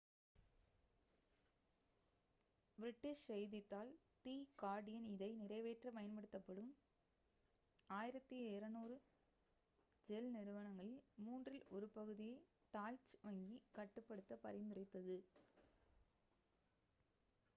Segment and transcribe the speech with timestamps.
[2.77, 3.91] British செய்தித்தாள்
[4.25, 6.71] the Guardian இதை நிறைவேற்ற பயன்படுத்தப்படும்
[7.89, 8.97] 1200
[10.05, 12.39] ஷெல் நிறுவனங்களில் மூன்றில் ஒரு பகுதியை
[12.73, 15.19] டாய்ச் வங்கி கட்டுப்படுத்த பரிந்துரைத்தது